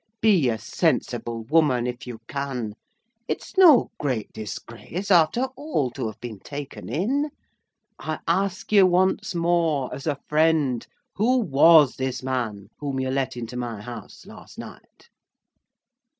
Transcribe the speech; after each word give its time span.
Be 0.19 0.49
a 0.49 0.57
sensible 0.57 1.43
woman, 1.43 1.85
if 1.85 2.07
you 2.07 2.21
can. 2.27 2.73
It's 3.27 3.55
no 3.55 3.91
great 3.99 4.33
disgrace, 4.33 5.11
after 5.11 5.43
all, 5.55 5.91
to 5.91 6.07
have 6.07 6.19
been 6.19 6.39
taken 6.39 6.89
in. 6.89 7.29
I 7.99 8.17
ask 8.27 8.71
you 8.71 8.87
once 8.87 9.35
more—as 9.35 10.07
a 10.07 10.17
friend—who 10.27 11.41
was 11.41 11.97
this 11.97 12.23
man 12.23 12.69
whom 12.79 12.99
you 12.99 13.11
let 13.11 13.37
into 13.37 13.55
my 13.55 13.79
house 13.79 14.25
last 14.25 14.57
night?" 14.57 15.09